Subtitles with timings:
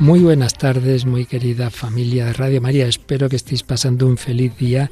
[0.00, 2.86] Muy buenas tardes, muy querida familia de Radio María.
[2.86, 4.90] Espero que estéis pasando un feliz día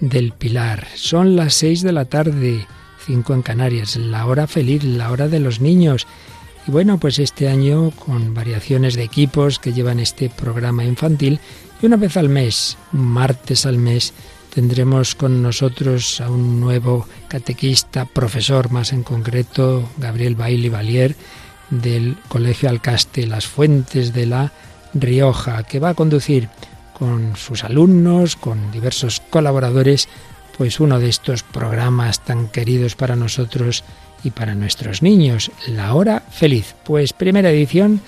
[0.00, 0.86] del Pilar.
[0.94, 2.66] Son las seis de la tarde,
[3.06, 6.06] cinco en Canarias, la hora feliz, la hora de los niños.
[6.66, 11.40] Y bueno, pues este año con variaciones de equipos que llevan este programa infantil
[11.80, 14.12] y una vez al mes, martes al mes,
[14.58, 21.14] tendremos con nosotros a un nuevo catequista, profesor más en concreto, Gabriel Bailey Valier,
[21.70, 24.52] del Colegio Alcaste Las Fuentes de la
[24.94, 26.48] Rioja, que va a conducir
[26.92, 30.08] con sus alumnos, con diversos colaboradores,
[30.56, 33.84] pues uno de estos programas tan queridos para nosotros
[34.24, 36.74] y para nuestros niños, La Hora Feliz.
[36.84, 38.00] Pues primera edición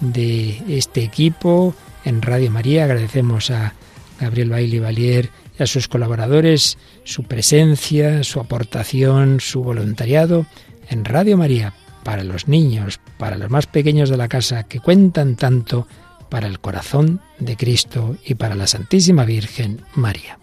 [0.00, 1.74] de este equipo
[2.06, 2.84] en Radio María.
[2.84, 3.74] Agradecemos a
[4.18, 10.46] Gabriel Bailey Valier a sus colaboradores su presencia, su aportación, su voluntariado
[10.88, 15.36] en Radio María para los niños, para los más pequeños de la casa, que cuentan
[15.36, 15.86] tanto
[16.28, 20.38] para el corazón de Cristo y para la Santísima Virgen María.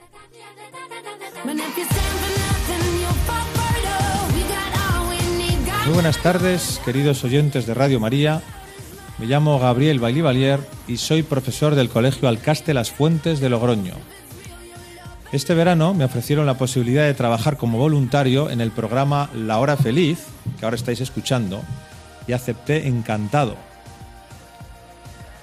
[5.85, 8.41] Muy buenas tardes, queridos oyentes de Radio María.
[9.19, 13.93] Me llamo Gabriel Bailivalier y soy profesor del Colegio Alcaste Las Fuentes de Logroño.
[15.31, 19.75] Este verano me ofrecieron la posibilidad de trabajar como voluntario en el programa La Hora
[19.75, 20.25] Feliz,
[20.57, 21.61] que ahora estáis escuchando,
[22.27, 23.57] y acepté encantado.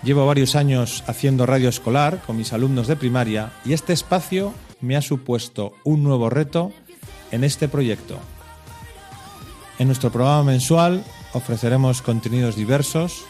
[0.02, 4.96] Llevo varios años haciendo radio escolar con mis alumnos de primaria y este espacio me
[4.96, 6.72] ha supuesto un nuevo reto
[7.30, 8.18] en este proyecto.
[9.78, 13.24] En nuestro programa mensual ofreceremos contenidos diversos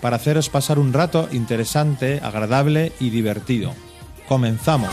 [0.00, 3.74] para haceros pasar un rato interesante, agradable y divertido.
[4.28, 4.90] Comenzamos.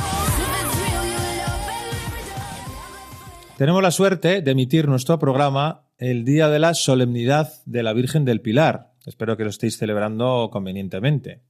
[3.57, 8.25] Tenemos la suerte de emitir nuestro programa el día de la solemnidad de la Virgen
[8.25, 8.91] del Pilar.
[9.05, 11.41] Espero que lo estéis celebrando convenientemente.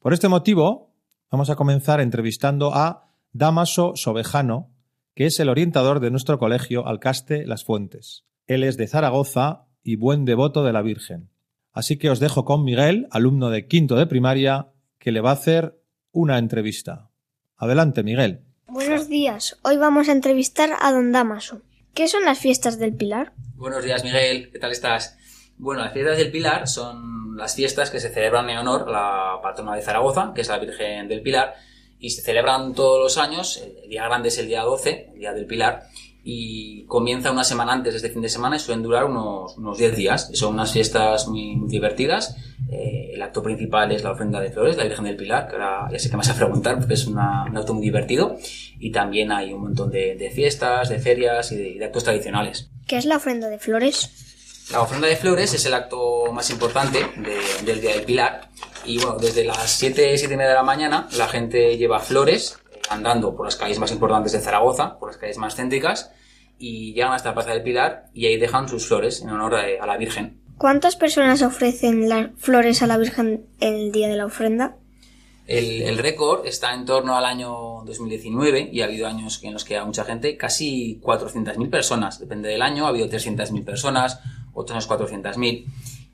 [0.00, 0.94] Por este motivo,
[1.30, 4.70] vamos a comenzar entrevistando a Damaso Sobejano,
[5.14, 8.24] que es el orientador de nuestro colegio Alcaste Las Fuentes.
[8.46, 11.28] Él es de Zaragoza y buen devoto de la Virgen.
[11.74, 14.68] Así que os dejo con Miguel, alumno de quinto de primaria,
[14.98, 15.78] que le va a hacer
[16.10, 17.10] una entrevista.
[17.58, 18.47] Adelante, Miguel.
[18.70, 19.56] Buenos días.
[19.62, 21.62] Hoy vamos a entrevistar a don Damaso.
[21.94, 23.32] ¿Qué son las fiestas del Pilar?
[23.56, 24.50] Buenos días, Miguel.
[24.52, 25.16] ¿Qué tal estás?
[25.56, 29.42] Bueno, las fiestas del Pilar son las fiestas que se celebran en honor a la
[29.42, 31.54] patrona de Zaragoza, que es la Virgen del Pilar,
[31.98, 33.56] y se celebran todos los años.
[33.56, 35.84] El día grande es el día 12, el día del Pilar,
[36.30, 39.78] y comienza una semana antes de este fin de semana y suelen durar unos, unos
[39.78, 40.30] 10 días.
[40.34, 42.36] Son unas fiestas muy, muy divertidas.
[42.70, 45.88] Eh, el acto principal es la ofrenda de flores, la Virgen del Pilar, que ahora
[45.90, 48.36] ya sé que me vas a preguntar porque es una- un acto muy divertido.
[48.78, 52.68] Y también hay un montón de, de fiestas, de ferias y de- de actos tradicionales.
[52.86, 54.10] ¿Qué es la ofrenda de flores?
[54.70, 58.50] La ofrenda de flores es el acto más importante de- del Día del Pilar.
[58.84, 62.58] Y bueno, desde las 7, 7 y media de la mañana, la gente lleva flores
[62.74, 66.10] eh, andando por las calles más importantes de Zaragoza, por las calles más céntricas,
[66.58, 69.86] y llegan hasta la Plaza del Pilar y ahí dejan sus flores en honor a,
[69.86, 70.40] la Virgen.
[70.56, 74.76] ¿Cuántas personas ofrecen las flores a la Virgen el día de la ofrenda?
[75.46, 79.64] El, el récord está en torno al año 2019 y ha habido años en los
[79.64, 82.18] que ha mucha gente, casi 400.000 personas.
[82.18, 84.20] Depende del año, ha habido 300.000 personas,
[84.52, 85.64] otros años 400.000.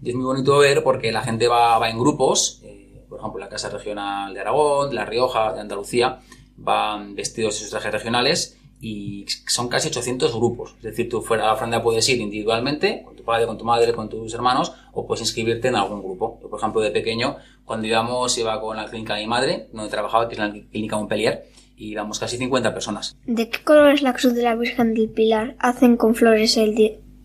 [0.03, 3.41] Y es muy bonito ver porque la gente va, va en grupos, eh, por ejemplo,
[3.41, 6.21] la Casa Regional de Aragón, de La Rioja, de Andalucía,
[6.57, 10.75] van vestidos en sus trajes regionales y son casi 800 grupos.
[10.79, 13.65] Es decir, tú fuera a la ofrenda puedes ir individualmente, con tu padre, con tu
[13.65, 16.39] madre, con tus hermanos, o puedes inscribirte en algún grupo.
[16.43, 19.91] Yo, por ejemplo, de pequeño, cuando íbamos, iba con la clínica de mi madre, donde
[19.91, 21.47] trabajaba, que es la clínica Montpellier,
[21.77, 23.17] y íbamos casi 50 personas.
[23.27, 25.57] ¿De qué color es la cruz de la Virgen del Pilar?
[25.59, 26.75] ¿Hacen con flores el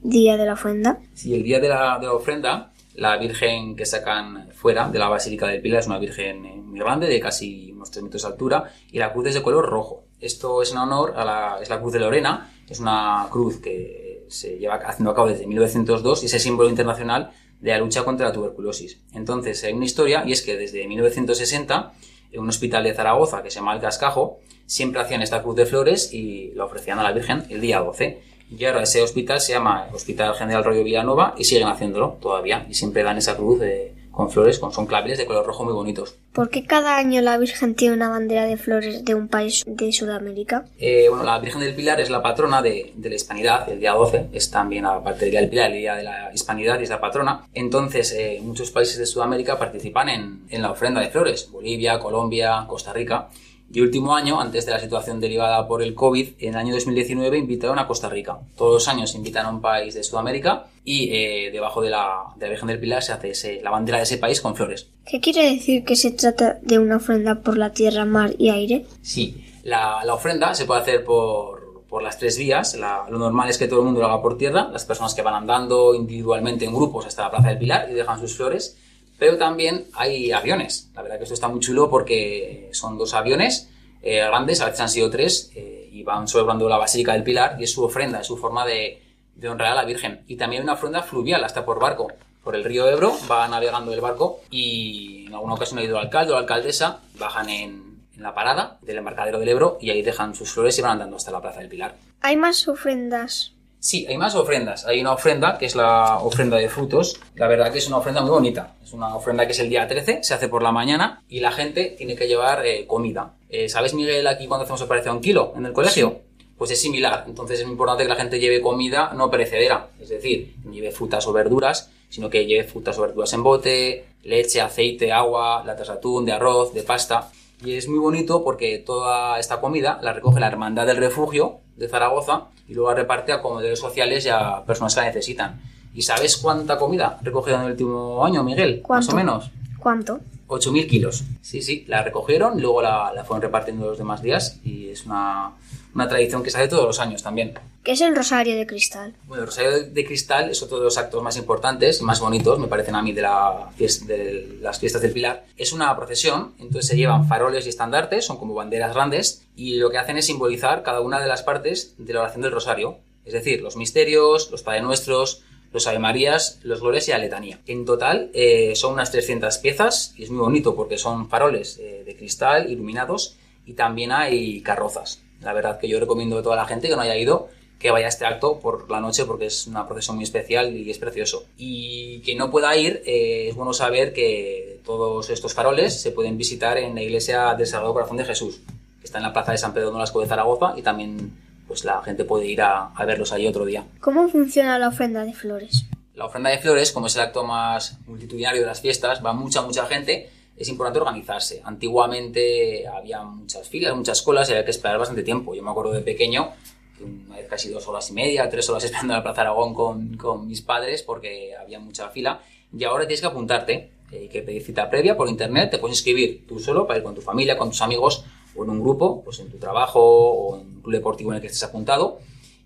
[0.02, 1.00] día de la ofrenda?
[1.14, 5.10] Si el día de la, de la ofrenda, la virgen que sacan fuera de la
[5.10, 8.28] Basílica del Pilar es una virgen eh, muy grande, de casi unos 3 metros de
[8.28, 10.04] altura, y la cruz es de color rojo.
[10.20, 14.26] Esto es en honor a la, es la cruz de Lorena, es una cruz que
[14.28, 18.04] se lleva haciendo a cabo desde 1902 y es el símbolo internacional de la lucha
[18.04, 19.00] contra la tuberculosis.
[19.14, 21.94] Entonces, hay una historia, y es que desde 1960,
[22.32, 25.66] en un hospital de Zaragoza que se llama El Cascajo, siempre hacían esta cruz de
[25.66, 28.22] flores y la ofrecían a la Virgen el día 12.
[28.58, 32.66] Y ahora ese hospital se llama Hospital General Rollo Villanova y siguen haciéndolo todavía.
[32.70, 35.74] Y siempre dan esa cruz de, con flores, con, son claveles de color rojo muy
[35.74, 36.16] bonitos.
[36.34, 39.92] ¿Por qué cada año la Virgen tiene una bandera de flores de un país de
[39.92, 40.66] Sudamérica?
[40.78, 43.94] Eh, bueno, la Virgen del Pilar es la patrona de, de la Hispanidad, el día
[43.94, 46.90] 12, es también, aparte del Día del Pilar, el Día de la Hispanidad y es
[46.90, 47.48] la patrona.
[47.54, 52.66] Entonces, eh, muchos países de Sudamérica participan en, en la ofrenda de flores, Bolivia, Colombia,
[52.68, 53.30] Costa Rica.
[53.72, 57.38] Y último año, antes de la situación derivada por el COVID, en el año 2019
[57.38, 58.40] invitaron a Costa Rica.
[58.58, 62.46] Todos los años invitan a un país de Sudamérica y eh, debajo de la, de
[62.48, 64.88] la Virgen del Pilar se hace ese- la bandera de ese país con flores.
[65.06, 68.86] ¿Qué quiere decir que se trata de una ofrenda por la tierra, mar y aire?
[69.04, 72.74] Sí, la, la ofrenda se puede hacer por, por las tres vías.
[72.76, 75.22] La- lo normal es que todo el mundo lo haga por tierra, las personas que
[75.22, 78.78] van andando individualmente en grupos hasta la Plaza del Pilar y dejan sus flores.
[79.20, 80.90] Pero también hay aviones.
[80.96, 83.70] La verdad que esto está muy chulo porque son dos aviones
[84.02, 87.58] eh, grandes, a veces han sido tres, eh, y van sobrevolando la Basílica del Pilar
[87.60, 89.02] y es su ofrenda, es su forma de,
[89.36, 90.22] de honrar a la Virgen.
[90.28, 92.08] Y también hay una ofrenda fluvial, hasta por barco.
[92.44, 96.06] Por el río Ebro va navegando el barco y en alguna ocasión ha ido el
[96.06, 100.02] alcalde o la alcaldesa, bajan en, en la parada del embarcadero del Ebro y ahí
[100.02, 101.96] dejan sus flores y van andando hasta la Plaza del Pilar.
[102.22, 103.54] ¿Hay más ofrendas?
[103.80, 104.86] Sí, hay más ofrendas.
[104.86, 107.20] Hay una ofrenda que es la ofrenda de frutos.
[107.36, 108.76] La verdad que es una ofrenda muy bonita.
[108.84, 111.52] Es una ofrenda que es el día 13, se hace por la mañana y la
[111.52, 113.36] gente tiene que llevar eh, comida.
[113.50, 116.20] Eh, ¿Sabes, Miguel, aquí cuando hacemos operación un kilo en el colegio?
[116.58, 117.24] Pues es similar.
[117.26, 119.88] Entonces es muy importante que la gente lleve comida no perecedera.
[120.02, 124.06] Es decir, no lleve frutas o verduras, sino que lleve frutas o verduras en bote,
[124.24, 127.32] leche, aceite, agua, latas de atún, de arroz, de pasta.
[127.64, 131.88] Y es muy bonito porque toda esta comida la recoge la Hermandad del Refugio de
[131.88, 135.62] Zaragoza y luego reparte a comedores sociales y a personas que la necesitan.
[135.94, 138.82] ¿Y sabes cuánta comida ha recogido en el último año, Miguel?
[138.84, 139.08] ¿Cuánto?
[139.08, 139.52] Más o menos.
[139.80, 140.20] ¿Cuánto?
[140.48, 141.24] 8.000 kilos.
[141.42, 145.52] Sí, sí, la recogieron, luego la, la fueron repartiendo los demás días y es una,
[146.00, 147.54] una tradición que se hace todos los años también.
[147.84, 149.14] ¿Qué es el rosario de cristal?
[149.26, 152.58] Bueno, el Rosario de- Cristal es otro de los actos más importantes y más bonitos,
[152.60, 155.46] me parecen a mí, de, la fies- de las fiestas del Pilar.
[155.58, 159.90] Es una procesión, entonces se llevan faroles y estandartes, son como banderas grandes, y lo
[159.90, 162.98] que hacen es simbolizar cada una de las partes de la oración del Rosario.
[163.26, 167.60] Es decir, los misterios, los Padre Nuestros, los Ave Marías, los Glorias y la Letanía.
[167.68, 172.04] En total eh, son unas 300 piezas y es muy bonito porque son faroles eh,
[172.06, 173.36] de cristal iluminados
[173.68, 175.22] y también hay carrozas.
[175.42, 177.50] La verdad que yo recomiendo a toda la gente que no haya ido
[177.80, 180.92] que vaya a este acto por la noche porque es una procesión muy especial y
[180.92, 181.46] es precioso.
[181.58, 186.38] Y quien no pueda ir, eh, es bueno saber que todos estos faroles se pueden
[186.38, 188.60] visitar en la iglesia del Sagrado Corazón de Jesús,
[189.00, 191.32] que está en la plaza de San Pedro Nolasco de Zaragoza y también
[191.68, 193.86] pues la gente puede ir a, a verlos allí otro día.
[194.02, 195.86] ¿Cómo funciona la ofrenda de flores?
[196.16, 199.62] La ofrenda de flores, como es el acto más multitudinario de las fiestas, va mucha,
[199.62, 201.62] mucha gente, es importante organizarse.
[201.64, 205.56] Antiguamente había muchas filas, muchas colas y había que esperar bastante tiempo.
[205.56, 206.52] Yo me acuerdo de pequeño,
[206.98, 209.74] que una vez casi dos horas y media, tres horas esperando en la Plaza Aragón
[209.74, 212.42] con, con mis padres porque había mucha fila.
[212.78, 213.74] Y ahora tienes que apuntarte,
[214.12, 217.06] eh, hay que pedir cita previa por internet, te puedes inscribir tú solo para ir
[217.06, 220.60] con tu familia, con tus amigos o en un grupo, pues en tu trabajo o
[220.60, 222.20] en un club deportivo en el que estés apuntado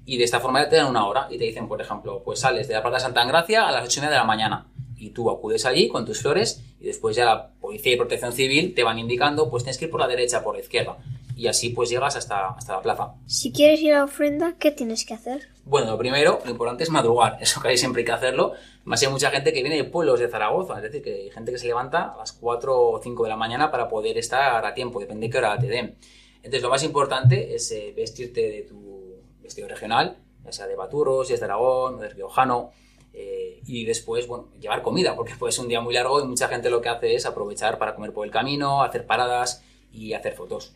[0.06, 2.68] y de esta forma te dan una hora y te dicen, por ejemplo, pues sales
[2.68, 4.68] de la Plaza Santa Engracia a las ocho y media de la mañana
[4.98, 8.84] y tú acudes allí con tus flores y después ya Policía y Protección Civil te
[8.84, 10.98] van indicando, pues tienes que ir por la derecha, por la izquierda
[11.38, 13.14] y así pues llegas hasta, hasta la plaza.
[13.26, 15.48] Si quieres ir a la ofrenda, ¿qué tienes que hacer?
[15.64, 18.52] Bueno, lo primero, lo importante es madrugar, eso que hay siempre hay que hacerlo.
[18.84, 21.54] Más hay mucha gente que viene de pueblos de Zaragoza, es decir, que hay gente
[21.54, 24.74] que se levanta a las 4 o 5 de la mañana para poder estar a
[24.74, 25.96] tiempo, depende de qué hora te den.
[26.38, 31.28] Entonces, lo más importante es eh, vestirte de tu vestido regional, ya sea de Baturros,
[31.28, 32.72] si es de Aragón o de Riojano,
[33.14, 36.48] eh, y después, bueno, llevar comida, porque puede ser un día muy largo y mucha
[36.48, 40.34] gente lo que hace es aprovechar para comer por el camino, hacer paradas y hacer
[40.34, 40.76] fotos.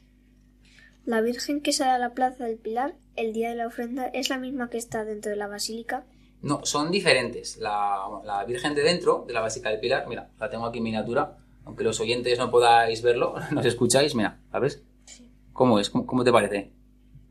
[1.06, 4.30] La Virgen que sale a la Plaza del Pilar el día de la ofrenda es
[4.30, 6.06] la misma que está dentro de la basílica.
[6.41, 7.58] No, son diferentes.
[7.58, 10.84] La, la Virgen de dentro, de la Básica del Pilar, mira, la tengo aquí en
[10.84, 14.84] miniatura, aunque los oyentes no podáis verlo, nos escucháis, mira, ¿la ves?
[15.53, 15.89] ¿Cómo es?
[15.89, 16.72] ¿Cómo, cómo te parece?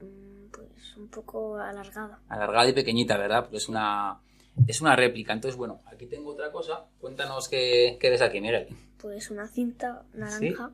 [0.00, 2.18] Mm, Pues un poco alargada.
[2.28, 3.42] Alargada y pequeñita, ¿verdad?
[3.42, 4.20] Porque es una,
[4.66, 5.32] es una réplica.
[5.32, 6.86] Entonces, bueno, aquí tengo otra cosa.
[7.00, 8.68] Cuéntanos qué, qué ves aquí, Miguel.
[8.98, 10.70] Pues una cinta naranja.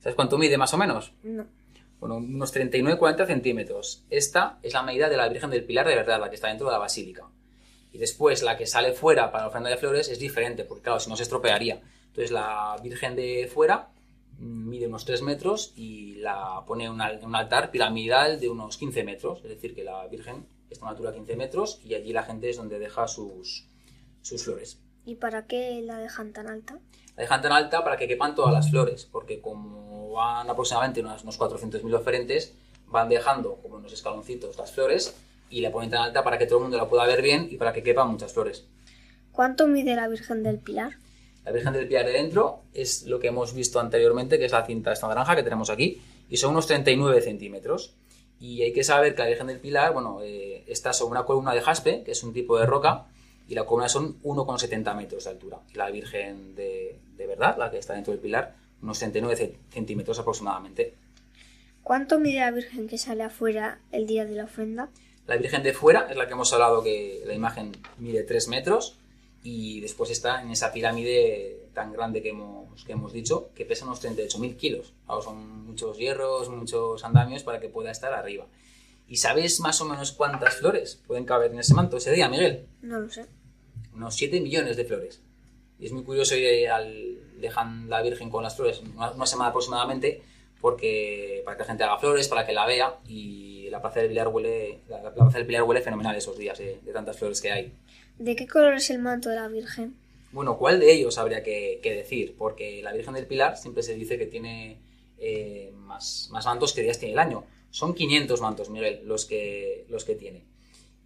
[0.00, 1.12] ¿Sabes cuánto mide más o menos?
[1.22, 1.46] No.
[1.98, 4.04] Bueno, unos 39-40 centímetros.
[4.08, 6.66] Esta es la medida de la Virgen del Pilar de verdad, la que está dentro
[6.66, 7.26] de la basílica.
[7.92, 11.00] Y después la que sale fuera para la ofrenda de flores es diferente, porque claro,
[11.00, 11.80] si no se estropearía.
[12.06, 13.88] Entonces la Virgen de fuera
[14.38, 18.40] mm, mide unos 3 metros y la pone en un al- en un altar piramidal
[18.40, 19.40] de unos 15 metros.
[19.42, 22.22] Es decir, que la Virgen está a una altura de 15 metros y allí la
[22.22, 23.66] gente es donde deja sus,
[24.22, 24.78] sus flores.
[25.04, 26.78] ¿Y para qué la dejan tan alta?
[27.16, 31.22] La dejan tan alta para que quepan todas las flores, porque como van aproximadamente unos,
[31.22, 32.54] unos 400.000 oferentes,
[32.86, 35.14] van dejando como unos escaloncitos las flores
[35.48, 37.56] y la ponen tan alta para que todo el mundo la pueda ver bien y
[37.56, 38.66] para que quepan muchas flores.
[39.32, 40.92] ¿Cuánto mide la Virgen del Pilar?
[41.44, 44.64] La Virgen del Pilar de dentro es lo que hemos visto anteriormente, que es la
[44.64, 47.94] cinta esta naranja que tenemos aquí, y son unos 39 centímetros.
[48.40, 51.54] Y hay que saber que la Virgen del Pilar, bueno, eh, está sobre una columna
[51.54, 53.06] de jaspe, que es un tipo de roca,
[53.46, 55.58] y la columna son 1,70 metros de altura.
[55.72, 59.54] Y la Virgen de, de verdad, la que está dentro del Pilar, unos 39 ce-
[59.70, 60.94] centímetros aproximadamente.
[61.82, 64.88] ¿Cuánto mide la Virgen que sale afuera el día de la ofrenda?
[65.26, 68.96] La Virgen de fuera es la que hemos hablado que la imagen mide 3 metros
[69.42, 73.84] y después está en esa pirámide tan grande que hemos, que hemos dicho que pesa
[73.84, 74.92] unos 38.000 kilos.
[75.06, 78.46] Claro, son muchos hierros, muchos andamios para que pueda estar arriba.
[79.08, 82.66] ¿Y sabes más o menos cuántas flores pueden caber en ese manto ese día, Miguel?
[82.82, 83.26] No lo sé.
[83.94, 85.20] Unos 7 millones de flores.
[85.78, 89.48] Y es muy curioso y al dejan la Virgen con las flores una, una semana
[89.48, 90.22] aproximadamente
[90.60, 94.08] porque para que la gente haga flores, para que la vea y la plaza del
[94.10, 97.40] Pilar huele, la, la plaza del Pilar huele fenomenal esos días eh, de tantas flores
[97.40, 97.72] que hay.
[98.20, 99.96] ¿De qué color es el manto de la Virgen?
[100.30, 102.36] Bueno, ¿cuál de ellos habría que, que decir?
[102.36, 104.78] Porque la Virgen del Pilar siempre se dice que tiene
[105.16, 107.46] eh, más, más mantos que días tiene el año.
[107.70, 110.44] Son 500 mantos, Miguel, los que, los que tiene.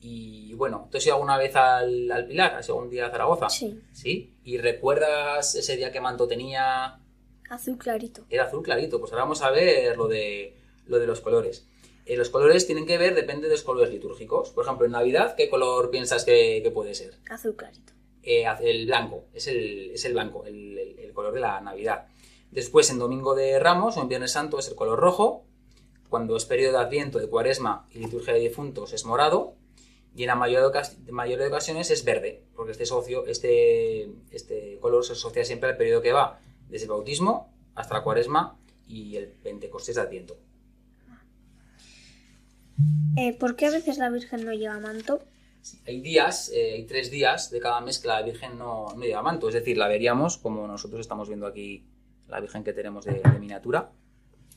[0.01, 2.57] Y bueno, ¿tú has ido alguna vez al, al Pilar?
[2.57, 3.49] ¿Has ido un día a Zaragoza?
[3.49, 3.81] Sí.
[3.93, 4.35] ¿Sí?
[4.43, 6.99] ¿Y recuerdas ese día qué manto tenía?
[7.49, 8.27] Azul clarito.
[8.29, 8.99] Era azul clarito.
[8.99, 10.57] Pues ahora vamos a ver lo de,
[10.87, 11.69] lo de los colores.
[12.07, 14.51] Eh, los colores tienen que ver, depende de los colores litúrgicos.
[14.51, 17.15] Por ejemplo, en Navidad, ¿qué color piensas que, que puede ser?
[17.31, 17.93] Azul clarito.
[18.23, 22.07] Eh, el blanco, es el, es el blanco, el, el- el color de la Navidad.
[22.51, 25.45] Después, en Domingo de Ramos o en Viernes Santo es el color rojo.
[26.09, 29.55] Cuando es periodo de Adviento, de Cuaresma y liturgia de difuntos es morado.
[30.17, 34.09] Y en la mayoría de, ocas- mayoría de ocasiones es verde, porque este, socio, este,
[34.31, 38.61] este color se asocia siempre al periodo que va desde el bautismo hasta la Cuaresma
[38.87, 40.37] y el Pentecostés de Adviento.
[43.17, 45.23] Eh, ¿Por qué a veces la Virgen no lleva manto?
[45.87, 49.23] Hay días, eh, hay tres días de cada mes que la Virgen no, no lleva
[49.23, 51.87] manto, es decir, la veríamos como nosotros estamos viendo aquí
[52.29, 53.93] la Virgen que tenemos de, miniatura,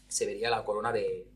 [0.07, 1.27] se vería la corona de,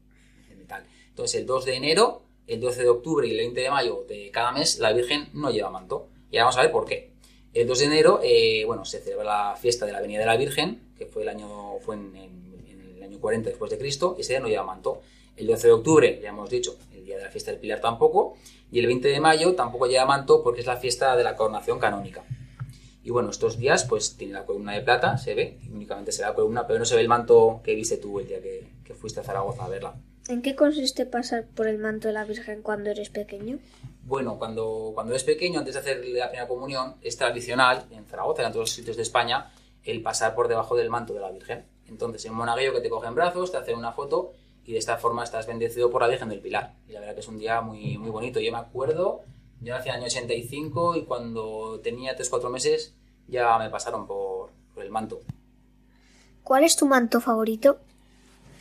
[0.58, 0.86] metal.
[1.10, 4.32] Entonces, el 2 de enero, el 12 de octubre y el 20 de mayo de
[4.32, 6.10] cada mes, la Virgen no lleva manto.
[6.30, 7.12] Y ahora vamos a ver por qué.
[7.54, 10.38] El 2 de enero, eh, bueno, se celebra la fiesta de la Venida de la
[10.38, 14.34] Virgen, que fue el año, fue en el año 40 después de Cristo, y ese
[14.34, 15.02] día no lleva manto.
[15.36, 18.38] El 12 de octubre, ya hemos dicho, el día de la fiesta del Pilar tampoco,
[18.72, 21.80] y el 20 de mayo tampoco lleva manto porque es la fiesta de la coronación
[21.80, 22.24] canónica.
[23.04, 26.30] Y bueno, estos días pues tiene la columna de plata, se ve, únicamente se ve
[26.30, 28.94] la columna, pero no se ve el manto que viste tú el día que, que
[28.94, 29.96] fuiste a Zaragoza a verla.
[30.28, 33.58] ¿En qué consiste pasar por el manto de la Virgen cuando eres pequeño?
[34.04, 38.44] Bueno, cuando, cuando eres pequeño, antes de hacer la primera comunión, es tradicional en Zaragoza
[38.44, 39.52] y en todos los sitios de España
[39.84, 41.66] el pasar por debajo del manto de la Virgen.
[41.88, 44.34] Entonces, en un monaguillo que te coge en brazos, te hacen una foto
[44.66, 46.76] y de esta forma estás bendecido por la Virgen del Pilar.
[46.88, 48.40] Y la verdad que es un día muy, muy bonito.
[48.40, 49.22] Yo me acuerdo,
[49.60, 52.96] yo nací en el año 85 y cuando tenía 3-4 meses
[53.28, 55.22] ya me pasaron por, por el manto.
[56.44, 57.80] ¿Cuál es tu manto favorito?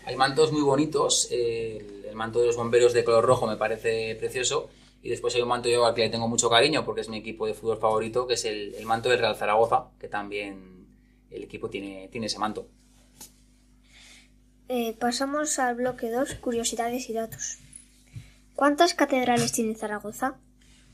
[0.04, 1.28] Hay mantos muy bonitos.
[1.30, 4.68] El, el manto de los bomberos de color rojo me parece precioso.
[5.02, 7.18] Y después hay un manto yo al que le tengo mucho cariño porque es mi
[7.18, 10.86] equipo de fútbol favorito, que es el, el manto del Real Zaragoza, que también
[11.30, 12.66] el equipo tiene, tiene ese manto.
[14.72, 17.58] Eh, pasamos al bloque 2, curiosidades y datos.
[18.54, 20.36] ¿Cuántas catedrales tiene Zaragoza?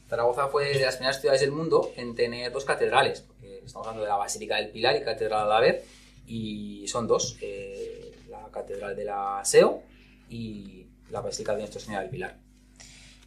[0.08, 4.04] Zaragoza fue de las primeras ciudades del mundo en tener dos catedrales, porque estamos hablando
[4.04, 5.84] de la Basílica del Pilar y Catedral de Alaver,
[6.26, 9.82] y son dos, eh, la Catedral de la SEO
[10.30, 12.38] y la Basílica de Nuestra Señora del Pilar.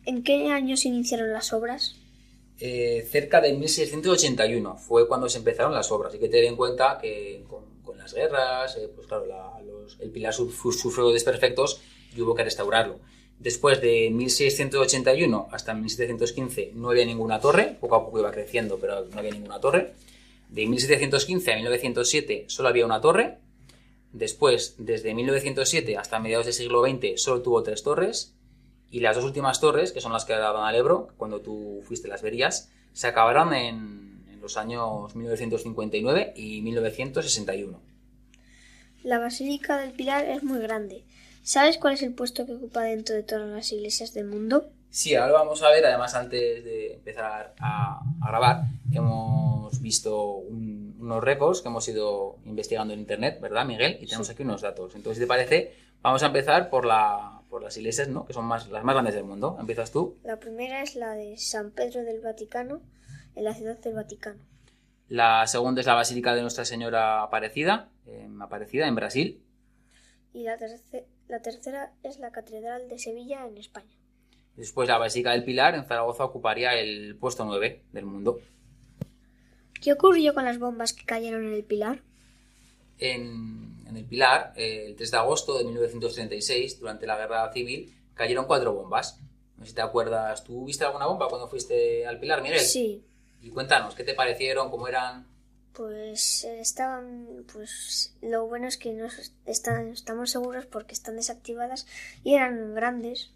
[0.05, 1.95] ¿En qué año se iniciaron las obras?
[2.59, 6.11] Eh, cerca de 1681 fue cuando se empezaron las obras.
[6.13, 9.58] Hay que tener en cuenta que con, con las guerras, eh, pues claro, la-
[9.99, 11.81] el pilar sufrió desperfectos
[12.15, 12.99] y hubo que restaurarlo.
[13.39, 19.05] Después de 1681 hasta 1715 no había ninguna torre, poco a poco iba creciendo, pero
[19.05, 19.93] no había ninguna torre.
[20.49, 23.37] De 1715 a 1907 solo había una torre.
[24.11, 28.35] Después, desde 1907 hasta mediados del siglo XX, solo tuvo tres torres.
[28.91, 32.07] Y las dos últimas torres, que son las que daban al Ebro, cuando tú fuiste
[32.07, 37.88] las verías, se acabaron en los años 1959 y 1961.
[39.03, 41.03] La Basílica del Pilar es muy grande.
[41.41, 44.69] ¿Sabes cuál es el puesto que ocupa dentro de todas las iglesias del mundo?
[44.91, 50.95] Sí, ahora vamos a ver, además antes de empezar a, a grabar, hemos visto un-
[50.99, 53.97] unos récords que hemos ido investigando en internet, ¿verdad, Miguel?
[54.01, 54.95] Y tenemos aquí unos datos.
[54.95, 58.25] Entonces, si te parece, vamos a empezar por, la, por las iglesias, ¿no?
[58.25, 59.57] Que son más, las más grandes del mundo.
[59.59, 60.17] ¿Empiezas tú?
[60.23, 62.81] La primera es la de San Pedro del Vaticano,
[63.35, 64.39] en la ciudad del Vaticano.
[65.09, 69.41] La segunda es la Basílica de Nuestra Señora Aparecida, en Aparecida, en Brasil.
[70.33, 73.95] Y la, terce- la tercera es la Catedral de Sevilla, en España.
[74.55, 78.39] Después la Basílica del Pilar, en Zaragoza, ocuparía el puesto 9 del mundo.
[79.81, 82.01] ¿Qué ocurrió con las bombas que cayeron en el Pilar?
[82.99, 87.95] En, en el Pilar, eh, el 3 de agosto de 1936, durante la Guerra Civil,
[88.13, 89.19] cayeron cuatro bombas.
[89.57, 90.43] No sé si te acuerdas.
[90.43, 92.59] ¿Tú viste alguna bomba cuando fuiste al Pilar, Miguel?
[92.59, 93.03] Sí,
[93.41, 94.69] Y cuéntanos, ¿qué te parecieron?
[94.69, 95.25] ¿Cómo eran?
[95.73, 101.87] Pues eh, estaban, pues lo bueno es que nos están, estamos seguros porque están desactivadas
[102.23, 103.31] y eran grandes.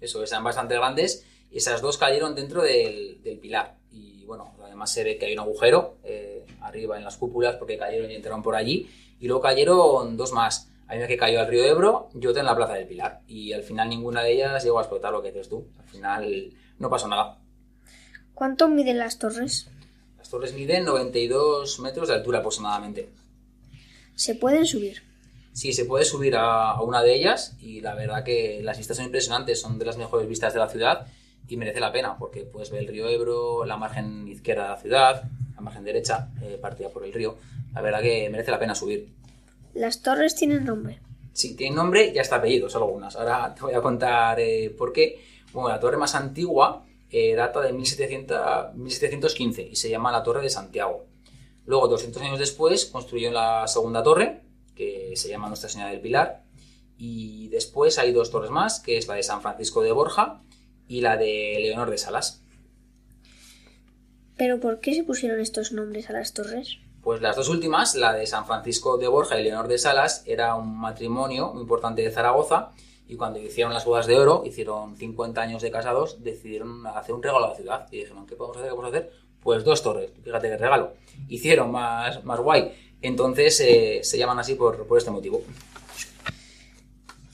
[0.00, 3.76] Eso, eran bastante grandes y esas dos cayeron dentro del, del pilar.
[3.90, 7.78] Y bueno, además se ve que hay un agujero eh, arriba en las cúpulas porque
[7.78, 8.90] cayeron y entraron por allí.
[9.20, 10.70] Y luego cayeron dos más.
[10.88, 13.22] Hay una que cayó al río Ebro y otra en la plaza del Pilar.
[13.26, 15.66] Y al final ninguna de ellas llegó a explotar lo que dices tú.
[15.78, 17.38] Al final no pasó nada.
[18.36, 19.66] ¿Cuánto miden las torres?
[20.18, 23.08] Las torres miden 92 metros de altura aproximadamente.
[24.14, 25.02] Se pueden subir.
[25.54, 28.98] Sí, se puede subir a, a una de ellas y la verdad que las vistas
[28.98, 31.06] son impresionantes, son de las mejores vistas de la ciudad
[31.48, 34.76] y merece la pena porque puedes ver el río Ebro, la margen izquierda de la
[34.76, 35.22] ciudad,
[35.54, 37.38] la margen derecha eh, partida por el río.
[37.72, 39.08] La verdad que merece la pena subir.
[39.72, 41.00] Las torres tienen nombre.
[41.32, 43.16] Sí, tiene nombre y hasta apellidos algunas.
[43.16, 45.24] Ahora te voy a contar eh, por qué.
[45.54, 50.42] Bueno, la torre más antigua eh, data de 1700 1715 y se llama la Torre
[50.42, 51.06] de Santiago.
[51.66, 54.42] Luego, 200 años después, construyeron la segunda torre,
[54.74, 56.44] que se llama Nuestra Señora del Pilar.
[56.96, 60.42] Y después hay dos torres más, que es la de San Francisco de Borja
[60.86, 62.42] y la de Leonor de Salas.
[64.36, 66.78] ¿Pero por qué se pusieron estos nombres a las torres?
[67.02, 70.54] Pues las dos últimas, la de San Francisco de Borja y Leonor de Salas, era
[70.54, 72.72] un matrimonio muy importante de Zaragoza
[73.08, 77.22] y cuando hicieron las bodas de oro, hicieron 50 años de casados, decidieron hacer un
[77.22, 78.70] regalo a la ciudad y dijeron, ¿qué podemos hacer?
[78.70, 79.12] ¿Qué podemos hacer?
[79.42, 80.94] Pues dos torres, fíjate qué regalo.
[81.28, 82.72] Hicieron más, más guay.
[83.00, 85.42] Entonces eh, se llaman así por, por este motivo.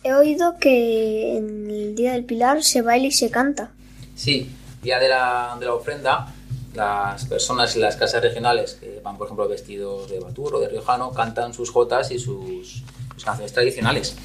[0.05, 3.73] He oído que en el Día del Pilar se baila y se canta.
[4.15, 4.51] Sí,
[4.83, 6.35] día de la, de la ofrenda,
[6.75, 10.69] las personas y las casas regionales que van, por ejemplo, vestidos de batur o de
[10.69, 12.83] riojano, cantan sus jotas y sus,
[13.25, 14.17] canciones tradicionales.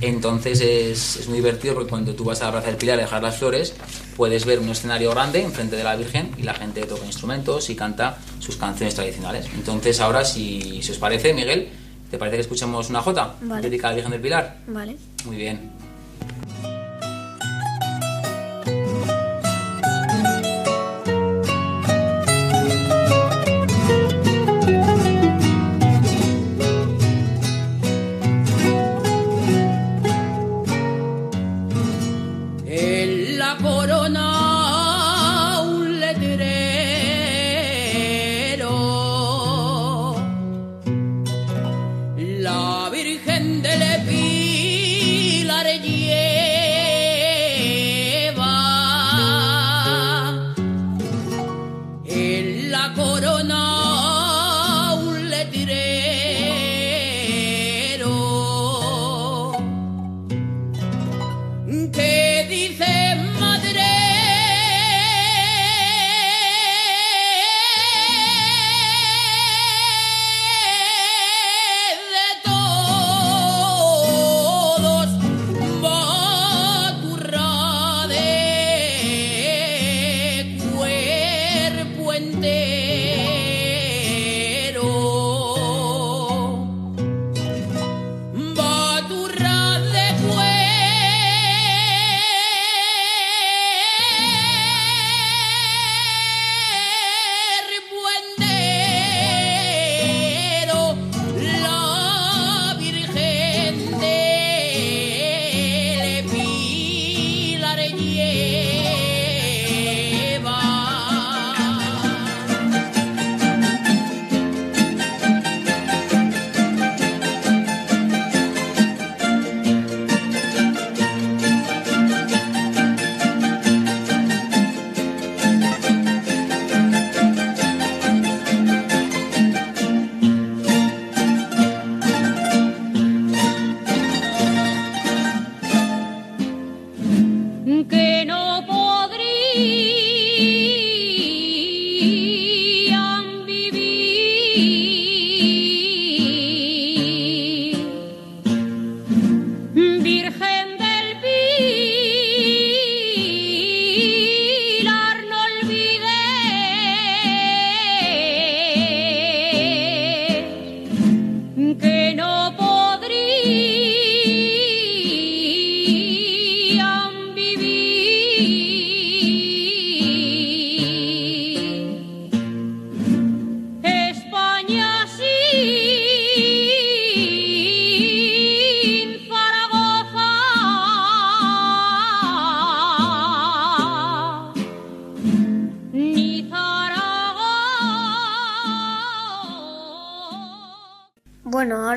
[0.00, 3.02] Entonces es, es muy divertido porque cuando tú vas a la Plaza del Pilar a
[3.02, 3.74] dejar las flores,
[4.16, 7.76] puedes ver un escenario grande enfrente de la Virgen y la gente toca instrumentos y
[7.76, 9.46] canta sus canciones tradicionales.
[9.54, 11.68] Entonces ahora, si, si os parece, Miguel,
[12.10, 13.62] ¿te parece que escuchemos una jota Vale.
[13.62, 14.58] dedicada a la Virgen del Pilar?
[14.66, 14.96] Vale.
[15.24, 15.70] Muy bien.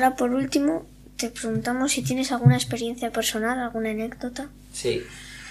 [0.00, 0.86] Ahora por último
[1.16, 4.48] te preguntamos si tienes alguna experiencia personal, alguna anécdota.
[4.72, 5.02] Sí,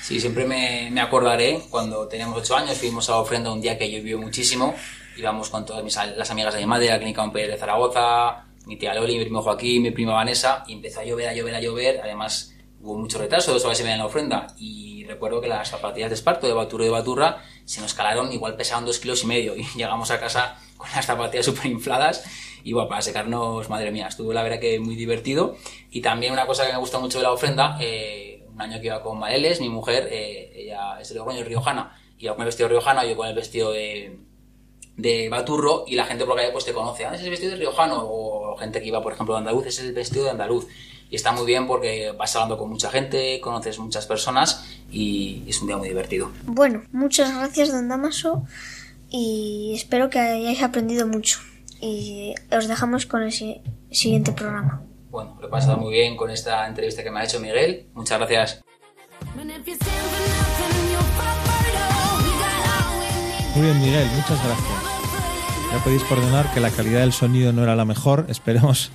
[0.02, 3.78] sí, siempre me, me acordaré cuando teníamos ocho años, fuimos a la ofrenda un día
[3.78, 4.74] que llovió muchísimo,
[5.16, 8.78] íbamos con todas mis, las amigas de mi madre, la clínica Pérez de Zaragoza, mi
[8.78, 11.62] tía Loli, mi primo Joaquín, mi prima Vanessa, y empezó a llover, a llover, a
[11.62, 15.70] llover, además hubo mucho retraso, dos horas se en la ofrenda, y recuerdo que las
[15.70, 19.24] zapatillas de esparto, de Baturro y de Baturra, se nos calaron, igual pesaban dos kilos
[19.24, 22.24] y medio, y llegamos a casa con las zapatillas súper infladas,
[22.64, 25.58] y bueno, para secarnos, madre mía, estuvo la verdad que muy divertido.
[25.92, 28.88] Y también una cosa que me gusta mucho de la ofrenda, eh, un año que
[28.88, 32.70] iba con Maeles, mi mujer, eh, ella es de Logroño, riojana, iba con el vestido
[32.70, 34.20] riojano, yo con el vestido de,
[34.96, 37.30] de Baturro, y la gente por la calle pues te conoce, ah, ese es el
[37.32, 40.26] vestido de riojano, o gente que iba, por ejemplo, de andaluz, ese es el vestido
[40.26, 40.68] de andaluz.
[41.12, 45.60] Y está muy bien porque vas hablando con mucha gente, conoces muchas personas y es
[45.60, 46.30] un día muy divertido.
[46.46, 48.46] Bueno, muchas gracias, don Damaso,
[49.10, 51.40] y espero que hayáis aprendido mucho.
[51.82, 54.84] Y os dejamos con el si- siguiente programa.
[55.10, 57.88] Bueno, lo he pasado muy bien con esta entrevista que me ha hecho Miguel.
[57.94, 58.62] Muchas gracias.
[63.56, 64.68] Muy bien, Miguel, muchas gracias.
[65.72, 68.26] Ya podéis perdonar que la calidad del sonido no era la mejor.
[68.30, 68.92] Esperemos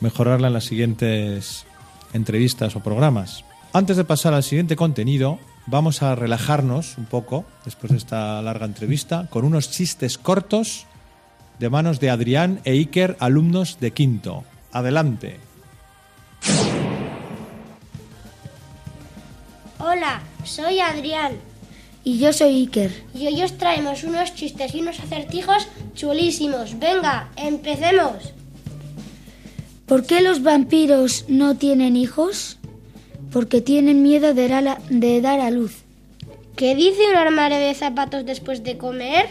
[0.00, 1.64] mejorarla en las siguientes
[2.12, 3.44] entrevistas o programas.
[3.72, 8.66] Antes de pasar al siguiente contenido, vamos a relajarnos un poco, después de esta larga
[8.66, 10.86] entrevista, con unos chistes cortos
[11.58, 14.44] de manos de Adrián e Iker, alumnos de quinto.
[14.72, 15.38] Adelante.
[19.78, 21.32] Hola, soy Adrián
[22.02, 23.04] Y yo soy Iker.
[23.14, 26.78] y hoy os traemos unos chistes y unos acertijos chulísimos.
[26.78, 28.32] Venga, empecemos.
[29.86, 32.58] ¿Por qué los vampiros no tienen hijos?
[33.34, 35.82] Porque tienen miedo de, dar a- de dar a luz.
[36.56, 39.26] ¿Qué dice un armario de zapatos después de comer?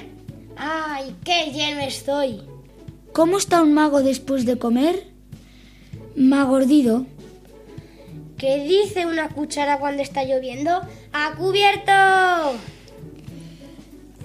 [0.58, 2.42] ¡Ay, qué lleno estoy!
[3.14, 5.08] ¿Cómo está un mago después de comer?
[6.18, 7.06] Magordido.
[8.38, 10.82] ¿Qué dice una cuchara cuando está lloviendo?
[11.14, 11.92] ¡A cubierto!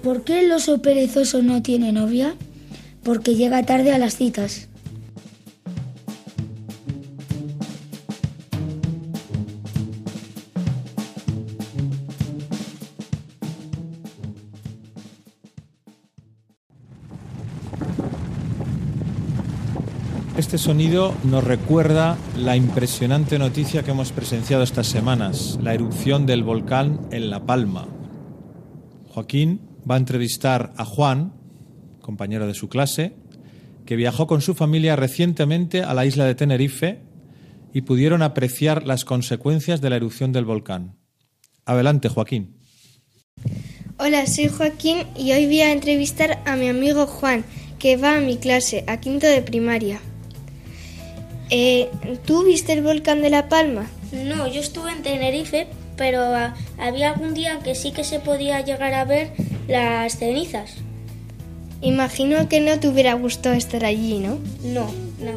[0.03, 2.35] ¿Por qué el oso perezoso no tiene novia?
[3.03, 4.67] Porque llega tarde a las citas.
[20.49, 26.41] Este sonido nos recuerda la impresionante noticia que hemos presenciado estas semanas, la erupción del
[26.41, 27.87] volcán en La Palma.
[29.09, 31.33] Joaquín va a entrevistar a Juan,
[32.01, 33.13] compañero de su clase,
[33.85, 37.03] que viajó con su familia recientemente a la isla de Tenerife
[37.71, 40.97] y pudieron apreciar las consecuencias de la erupción del volcán.
[41.63, 42.55] Adelante, Joaquín.
[43.99, 47.45] Hola, soy Joaquín y hoy voy a entrevistar a mi amigo Juan,
[47.77, 50.01] que va a mi clase, a quinto de primaria.
[51.49, 51.89] Eh,
[52.25, 53.87] ¿Tú viste el volcán de La Palma?
[54.11, 58.61] No, yo estuve en Tenerife, pero ah, había algún día que sí que se podía
[58.61, 59.31] llegar a ver
[59.67, 60.75] las cenizas.
[61.81, 64.37] Imagino que no te hubiera gustado estar allí, ¿no?
[64.63, 65.31] No, no.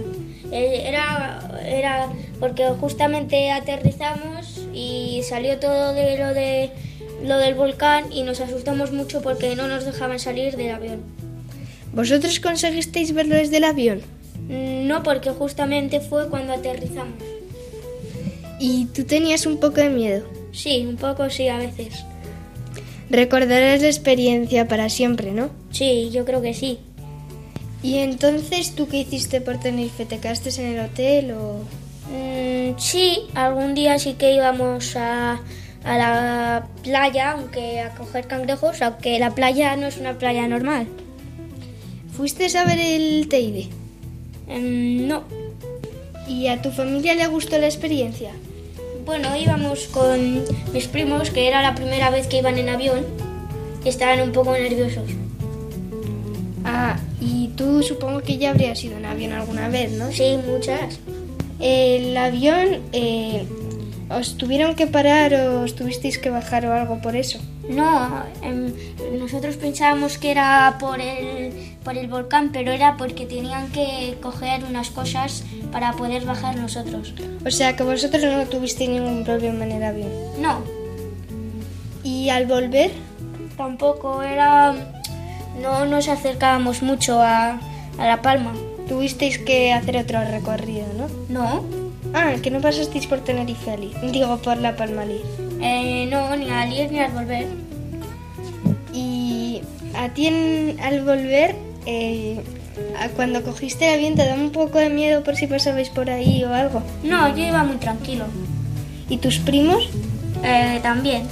[0.51, 2.09] Eh, Era, era
[2.41, 6.71] porque justamente aterrizamos y salió todo de lo de
[7.25, 11.03] lo del volcán y nos asustamos mucho porque no nos dejaban salir del avión.
[11.95, 14.03] ¿Vosotros conseguisteis verlo desde el avión?
[14.49, 17.15] Mm, No, porque justamente fue cuando aterrizamos.
[18.59, 20.25] Y tú tenías un poco de miedo.
[20.53, 22.05] Sí, un poco sí, a veces.
[23.11, 25.51] Recordarás la experiencia para siempre, ¿no?
[25.71, 26.79] Sí, yo creo que sí.
[27.83, 30.07] ¿Y entonces tú qué hiciste por Tenerife?
[30.07, 31.65] ¿Te quedaste en el hotel o...?
[32.11, 35.41] Mm, sí, algún día sí que íbamos a,
[35.85, 40.87] a la playa, aunque a coger cangrejos, aunque la playa no es una playa normal.
[42.17, 43.69] ¿Fuiste a ver el Teide?
[44.49, 45.25] Em, no,
[46.29, 48.33] ¿Y a tu familia le gustó la experiencia?
[49.05, 53.05] bueno, íbamos con mis primos, que era la primera vez que iban en avión,
[53.85, 55.11] y estaban un poco nerviosos.
[56.65, 60.13] Ah, y tú supongo que ya habrías ido en avión alguna vez, ¿no?
[60.13, 61.01] Sí, muchas.
[61.59, 63.45] El avión, eh,
[64.09, 67.41] ¿os tuvieron que parar o os tuvisteis que bajar o algo por eso?
[67.69, 68.73] No, em,
[69.19, 74.65] nosotros pensábamos que era por el, por el volcán, pero era porque tenían que coger
[74.65, 77.15] unas cosas para poder bajar nosotros.
[77.47, 80.11] O sea que vosotros no tuvisteis ningún problema en el avión.
[80.41, 80.59] No,
[82.03, 82.91] ¿Y al volver?
[83.57, 84.75] tampoco era...
[85.61, 87.61] No nos acercábamos mucho a,
[87.99, 88.53] a La Palma.
[88.89, 91.07] Tuvisteis que hacer otro recorrido, ¿no?
[91.29, 91.83] No,
[92.15, 93.79] Ah, que no pasasteis por Tenerife.
[94.11, 95.05] Digo, por La Palma.
[95.63, 97.47] Eh, no, ni al ir ni al volver.
[98.93, 99.63] Y
[99.95, 101.55] a ti en- al volver,
[101.87, 102.41] eh,
[103.17, 106.43] cuando cogiste el avión te da un poco de miedo por si pasabais por ahí
[106.45, 106.83] o algo.
[107.03, 108.25] No, yo iba muy tranquilo.
[109.09, 109.89] ¿Y tus primos?
[110.43, 111.23] Eh, también.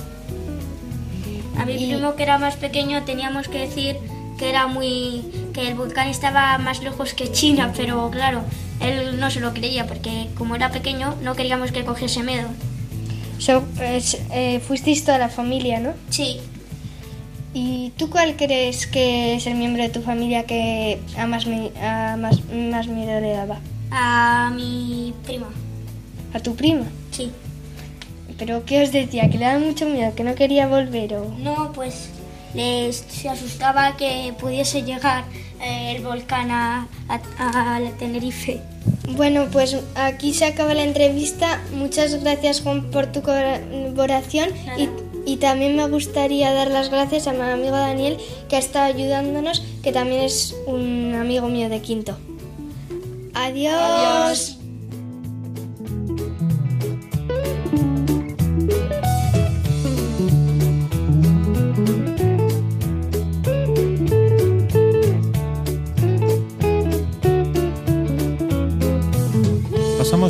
[1.58, 3.96] A mi Y- primo que era más pequeño teníamos que decir
[4.38, 8.40] que era muy que el volcán estaba más lejos que China, pero claro,
[8.80, 12.48] él no se lo creía porque como era pequeño no queríamos que cogiese miedo.
[13.40, 15.92] So- eh, fuisteis toda la familia, ¿no?
[16.10, 16.38] Sí,
[17.52, 21.72] ¿Y tú cuál crees que es el miembro de tu familia que a más, mi-
[21.82, 23.58] a más, más miedo le daba?
[23.90, 25.48] a mi prima.
[26.32, 26.84] ¿A tu prima?
[27.10, 27.32] Sí.
[28.38, 29.28] ¿Pero qué os decía?
[29.28, 30.14] ¿Que le daba mucho miedo?
[30.14, 31.34] ¿Que no quería volver o...?
[31.38, 32.10] No, pues
[32.54, 35.24] les se asustaba que pudiese llegar
[35.60, 38.60] el volcán a, a, a Tenerife.
[39.16, 41.60] Bueno, pues aquí se acaba la entrevista.
[41.74, 44.88] Muchas gracias Juan por tu colaboración y,
[45.30, 48.18] y también me gustaría dar las gracias a mi amigo Daniel
[48.48, 52.16] que ha estado ayudándonos, que también es un amigo mío de quinto.
[53.34, 54.59] Adiós.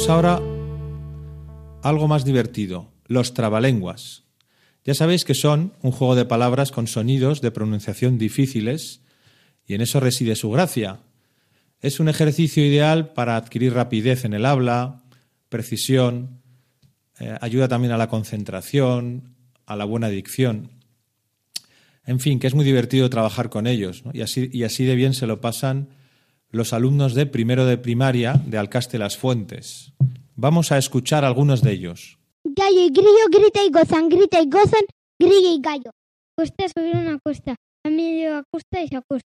[0.08, 0.40] Ahora
[1.82, 4.24] algo más divertido, los trabalenguas.
[4.84, 9.02] Ya sabéis que son un juego de palabras con sonidos de pronunciación difíciles
[9.66, 11.00] y en eso reside su gracia.
[11.80, 15.04] Es un ejercicio ideal para adquirir rapidez en el habla,
[15.48, 16.40] precisión,
[17.20, 19.36] eh, ayuda también a la concentración,
[19.66, 20.70] a la buena dicción.
[22.04, 24.22] En fin, que es muy divertido trabajar con ellos y
[24.64, 25.99] así de bien se lo pasan
[26.50, 29.92] los alumnos de primero de primaria de Alcaste Las Fuentes.
[30.36, 32.18] Vamos a escuchar algunos de ellos.
[32.44, 34.84] Gallo y grillo grita y gozan, grita y gozan,
[35.18, 35.90] grilla y gallo.
[36.36, 39.28] Costa sobre una costa, a medio a costa y se acosta.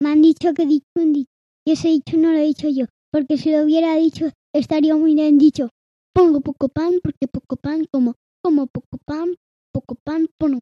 [0.00, 1.30] Me han dicho que he dicho un dicho,
[1.66, 5.14] y ese dicho no lo he dicho yo, porque si lo hubiera dicho estaría muy
[5.14, 5.70] bien dicho.
[6.12, 9.34] Pongo poco pan porque poco pan como, como poco pan,
[9.72, 10.60] poco pan pongo.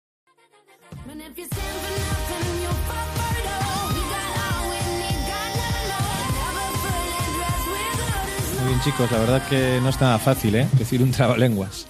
[8.67, 10.67] Bien, chicos, la verdad que no es nada fácil, ¿eh?
[10.73, 11.87] Decir un trabalenguas.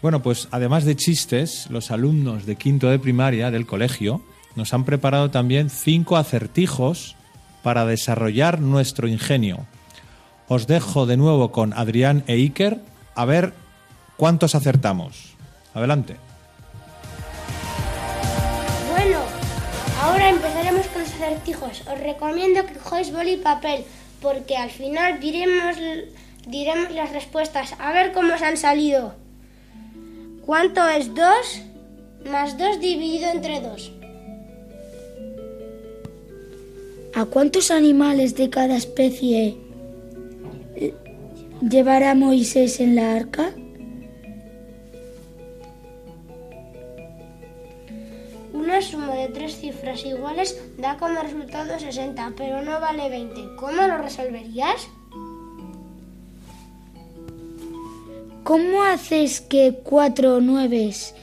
[0.00, 4.22] Bueno, pues además de chistes, los alumnos de quinto de primaria del colegio
[4.54, 7.16] nos han preparado también cinco acertijos
[7.62, 9.66] para desarrollar nuestro ingenio.
[10.48, 12.80] Os dejo de nuevo con Adrián e Iker
[13.14, 13.52] a ver
[14.16, 15.34] cuántos acertamos.
[15.74, 16.16] Adelante.
[18.90, 19.18] Bueno,
[20.00, 21.82] ahora empezaremos con los acertijos.
[21.86, 23.84] Os recomiendo que cojáis boli y papel,
[24.20, 25.76] porque al final diremos,
[26.46, 27.74] diremos las respuestas.
[27.78, 29.14] A ver cómo os han salido.
[30.44, 31.24] ¿Cuánto es 2
[32.30, 33.92] más 2 dividido entre 2?
[37.14, 39.56] ¿A cuántos animales de cada especie
[41.60, 43.52] llevará Moisés en la arca?
[48.68, 53.56] Una suma de tres cifras iguales da como resultado 60, pero no vale 20.
[53.56, 54.86] ¿Cómo lo resolverías?
[58.44, 61.14] ¿Cómo haces que cuatro nueves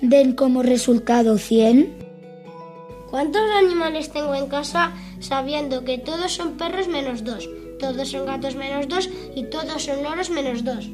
[0.00, 1.94] den como resultado 100?
[3.10, 8.56] ¿Cuántos animales tengo en casa sabiendo que todos son perros menos dos, todos son gatos
[8.56, 10.88] menos dos y todos son loros menos dos?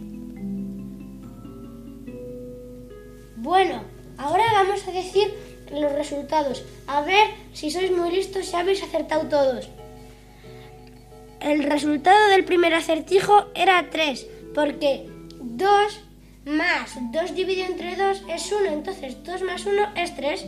[3.36, 3.82] Bueno,
[4.18, 5.32] ahora vamos a decir
[5.80, 6.62] los resultados.
[6.86, 9.68] A ver si sois muy listos y habéis acertado todos.
[11.40, 15.06] El resultado del primer acertijo era 3, porque
[15.40, 16.00] 2
[16.46, 20.46] más 2 dividido entre 2 es 1, entonces 2 más 1 es 3.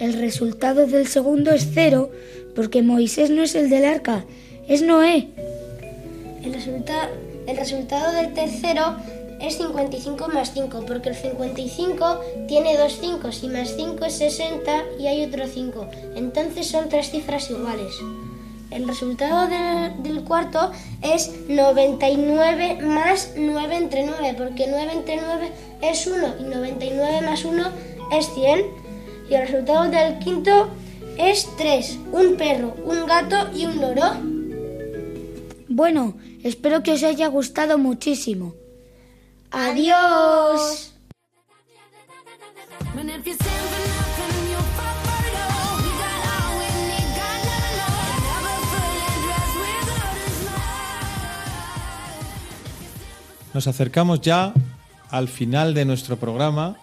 [0.00, 2.10] El resultado del segundo es cero,
[2.54, 4.24] porque Moisés no es el del arca,
[4.68, 5.28] es Noé.
[6.44, 7.08] El, resulta-
[7.46, 8.96] el resultado del tercero
[9.40, 14.84] es 55 más 5, porque el 55 tiene dos 5 y más 5 es 60
[14.98, 15.88] y hay otro 5.
[16.14, 17.94] Entonces son tres cifras iguales.
[18.70, 20.72] El resultado del, del cuarto
[21.02, 25.50] es 99 más 9 entre 9, porque 9 entre 9
[25.82, 27.64] es 1 y 99 más 1
[28.12, 28.60] es 100.
[29.30, 30.68] Y el resultado del quinto
[31.18, 34.02] es 3, un perro, un gato y un loro.
[35.68, 38.54] Bueno, espero que os haya gustado muchísimo.
[39.58, 40.92] Adiós.
[53.54, 54.52] Nos acercamos ya
[55.08, 56.76] al final de nuestro programa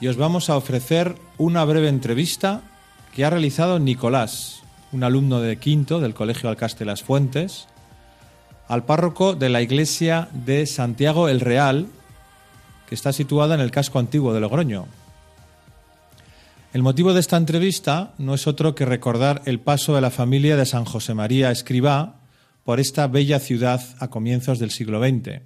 [0.00, 2.62] y os vamos a ofrecer una breve entrevista
[3.12, 7.66] que ha realizado Nicolás, un alumno de quinto del Colegio Alcaste Las Fuentes,
[8.68, 11.86] al párroco de la iglesia de Santiago el Real,
[12.86, 14.86] que está situada en el casco antiguo de Logroño.
[16.74, 20.56] El motivo de esta entrevista no es otro que recordar el paso de la familia
[20.56, 22.20] de San José María Escribá
[22.62, 25.40] por esta bella ciudad a comienzos del siglo XX.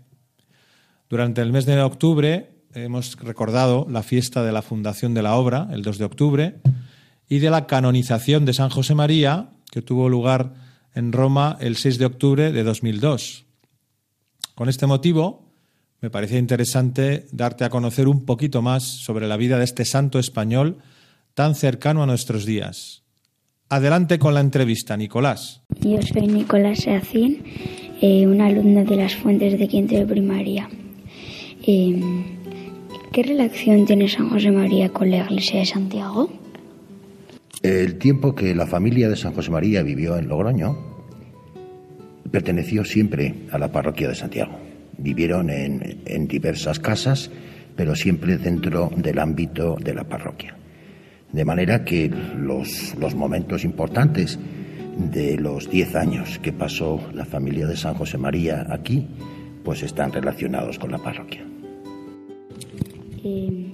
[1.09, 5.69] Durante el mes de octubre hemos recordado la fiesta de la fundación de la obra,
[5.71, 6.57] el 2 de octubre,
[7.29, 10.55] y de la canonización de San José María, que tuvo lugar
[10.95, 13.47] en Roma el 6 de octubre de 2002.
[14.55, 15.53] Con este motivo,
[16.01, 20.19] me parecía interesante darte a conocer un poquito más sobre la vida de este santo
[20.19, 20.79] español
[21.35, 23.05] tan cercano a nuestros días.
[23.69, 25.63] Adelante con la entrevista, Nicolás.
[25.81, 27.43] Yo soy Nicolás Seacín,
[28.03, 30.69] eh, un alumno de las fuentes de quinto de primaria.
[31.67, 32.01] Eh,
[33.13, 36.31] ¿Qué relación tiene San José María con la iglesia de Santiago?
[37.63, 40.77] El tiempo que la familia de San José María vivió en Logroño
[42.33, 44.59] perteneció siempre a la parroquia de Santiago.
[44.99, 47.31] Vivieron en, diversas casas,
[47.77, 50.57] pero siempre dentro del ámbito de la parroquia.
[51.31, 54.41] De manera que los, los momentos importantes
[54.97, 59.07] de los 10 años que pasó la familia de San José María aquí,
[59.63, 61.47] pues están relacionados con la parroquia.
[63.23, 63.73] Eh,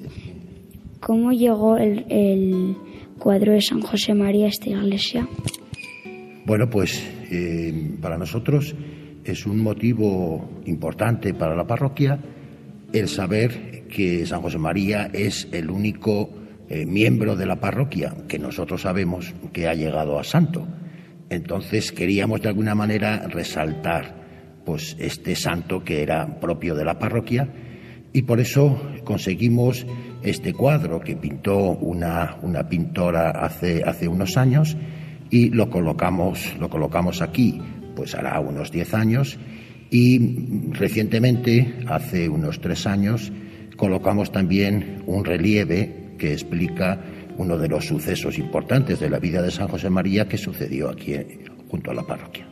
[1.01, 2.77] ¿Cómo llegó el, el
[3.18, 5.28] cuadro de San José María esta iglesia?
[6.46, 8.74] Bueno, pues eh, para nosotros
[9.24, 12.18] es un motivo importante para la parroquia
[12.92, 16.31] el saber que San José María es el único
[16.68, 20.66] eh, miembro de la parroquia que nosotros sabemos que ha llegado a santo.
[21.31, 24.16] Entonces queríamos de alguna manera resaltar
[24.64, 27.48] pues este santo que era propio de la parroquia
[28.12, 29.87] y por eso conseguimos
[30.22, 34.76] este cuadro que pintó una, una pintora hace, hace unos años
[35.31, 37.61] y lo colocamos, lo colocamos aquí,
[37.94, 39.38] pues hará unos 10 años
[39.90, 43.33] y recientemente, hace unos tres años,
[43.76, 47.00] colocamos también un relieve que explica
[47.38, 51.14] uno de los sucesos importantes de la vida de San José María que sucedió aquí
[51.14, 52.46] eh, junto a la parroquia.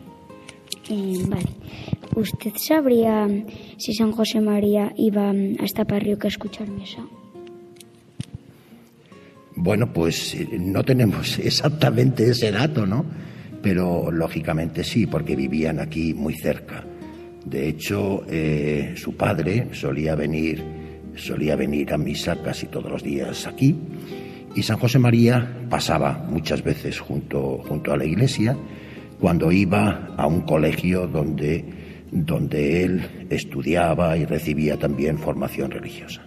[2.14, 3.28] ¿Usted sabría
[3.76, 7.04] si San José María iba a esta parroquia a escuchar misa?
[9.56, 13.04] Bueno, pues eh, no tenemos exactamente ese dato, ¿no?
[13.62, 16.84] Pero lógicamente sí, porque vivían aquí muy cerca.
[17.44, 20.62] De hecho, eh, su padre solía venir,
[21.16, 23.74] solía venir a misa casi todos los días aquí.
[24.54, 28.56] Y San José María pasaba muchas veces junto, junto a la iglesia
[29.20, 31.64] cuando iba a un colegio donde,
[32.10, 36.22] donde él estudiaba y recibía también formación religiosa.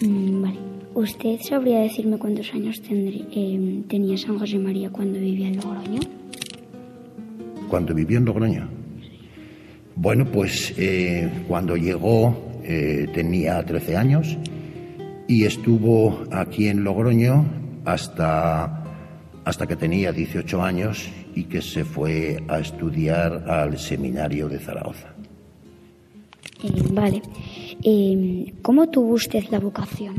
[0.00, 0.67] Mm, vale.
[0.98, 6.00] ¿Usted sabría decirme cuántos años eh, tenía San José María cuando vivía en Logroño?
[7.68, 8.68] Cuando vivió en Logroño.
[9.94, 14.36] Bueno, pues eh, cuando llegó eh, tenía 13 años
[15.28, 17.46] y estuvo aquí en Logroño
[17.84, 18.82] hasta,
[19.44, 25.14] hasta que tenía 18 años y que se fue a estudiar al seminario de Zaragoza.
[26.64, 27.22] Eh, vale.
[27.84, 30.16] Eh, ¿Cómo tuvo usted la vocación?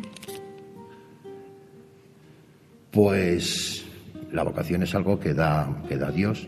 [2.91, 3.85] Pues
[4.31, 6.47] la vocación es algo que da, que da Dios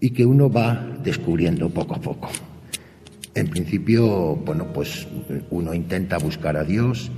[0.00, 2.30] y que uno va descubriendo poco a poco.
[3.34, 5.06] En principio, bueno, pues
[5.50, 7.10] uno intenta buscar a Dios,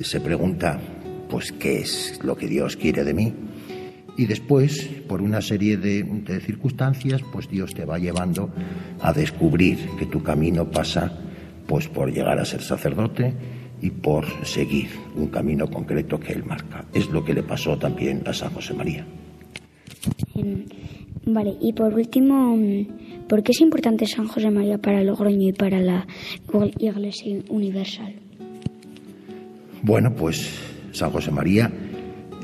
[0.00, 0.80] se pregunta,
[1.28, 3.32] pues, ¿qué es lo que Dios quiere de mí?
[4.16, 8.50] Y después, por una serie de, de circunstancias, pues Dios te va llevando
[9.00, 11.12] a descubrir que tu camino pasa,
[11.66, 13.34] pues, por llegar a ser sacerdote
[13.82, 16.84] y por seguir un camino concreto que Él marca.
[16.94, 19.04] Es lo que le pasó también a San José María.
[20.36, 20.64] Eh,
[21.26, 25.52] vale, y por último, mm, ¿por qué es importante San José María para Logroño y
[25.52, 26.06] para la
[26.78, 28.14] Iglesia Universal?
[29.82, 30.48] Bueno, pues
[30.92, 31.70] San José María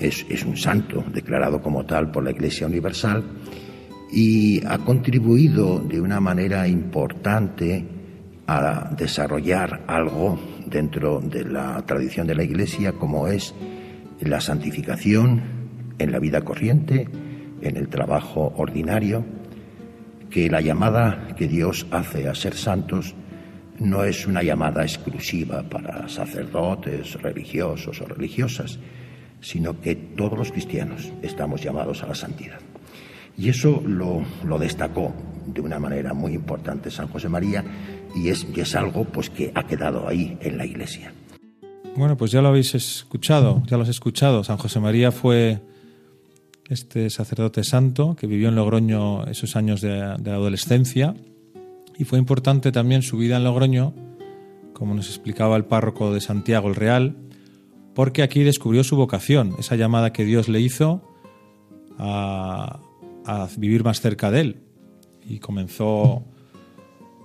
[0.01, 3.23] es, es, un santo declarado como tal por la Iglesia Universal
[4.13, 7.85] y ha contribuido de una manera importante
[8.49, 10.39] a desarrollar algo
[10.71, 13.55] dentro de la tradición de la Iglesia como es
[14.21, 15.43] la santificación
[15.99, 17.09] en la vida corriente,
[17.61, 19.25] en el trabajo ordinario,
[20.31, 23.15] que la llamada que Dios hace a ser santos
[23.79, 28.79] no es una llamada exclusiva para sacerdotes, religiosos o religiosas,
[29.41, 32.59] sino que todos los cristianos estamos llamados a la santidad.
[33.37, 35.15] Y eso lo, lo destacó
[35.47, 37.65] de una manera muy importante San José María
[38.15, 41.13] y es, es algo pues, que ha quedado ahí en la Iglesia.
[41.97, 44.45] Bueno, pues ya lo habéis escuchado, ya lo has escuchado.
[44.45, 45.61] San José María fue
[46.69, 51.15] este sacerdote santo que vivió en Logroño esos años de, la adolescencia
[51.97, 53.95] y fue importante también su vida en Logroño,
[54.75, 57.17] como nos explicaba el párroco de Santiago el Real,
[57.95, 61.03] porque aquí descubrió su vocación, esa llamada que Dios le hizo
[61.99, 62.79] a
[63.57, 64.63] vivir más cerca de él
[65.29, 66.25] y comenzó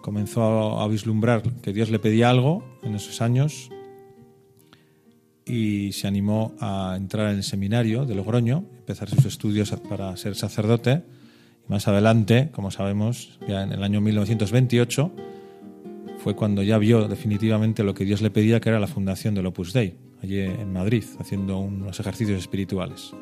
[0.04, 3.70] comenzó a, vislumbrar que Dios le pedía algo en esos años
[5.46, 10.36] y se animó a entrar en el seminario de Logroño, empezar sus estudios para ser
[10.36, 11.04] sacerdote.
[11.66, 15.12] Y más adelante, como sabemos, ya en el año 1928,
[16.18, 19.46] fue cuando ya vio definitivamente lo que Dios le pedía, que era la fundación del
[19.46, 23.14] Opus Dei, allí en Madrid, haciendo unos ejercicios espirituales.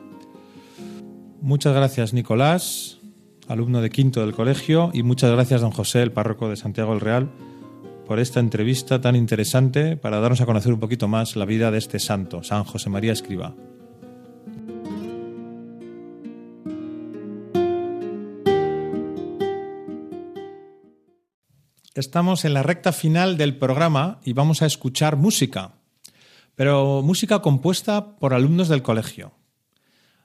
[1.42, 3.01] Muchas gracias, Nicolás,
[3.48, 7.00] alumno de quinto del colegio, y muchas gracias, don José, el párroco de Santiago el
[7.00, 7.30] Real,
[8.06, 11.78] por esta entrevista tan interesante para darnos a conocer un poquito más la vida de
[11.78, 13.54] este santo, San José María Escriba.
[21.94, 25.74] Estamos en la recta final del programa y vamos a escuchar música,
[26.56, 29.34] pero música compuesta por alumnos del colegio.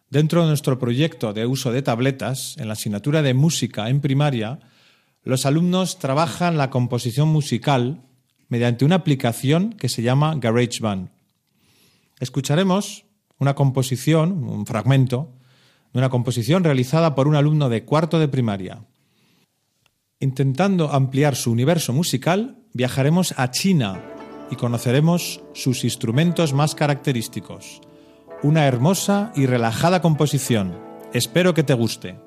[0.09, 4.61] Dentro de nuestro proyecto de uso de tabletas, en la asignatura de música en primaria,
[5.25, 8.03] los alumnos trabajan la composición musical
[8.49, 11.11] mediante una aplicación que se llama GarageBand.
[12.21, 13.05] Escucharemos
[13.39, 15.33] una composición, un fragmento,
[15.93, 18.85] de una composición realizada por un alumno de cuarto de primaria.
[20.21, 24.01] Intentando ampliar su universo musical, viajaremos a China
[24.53, 27.81] y conoceremos sus instrumentos más característicos.
[28.43, 30.79] Una hermosa y relajada composición.
[31.15, 32.26] Espero que te guste.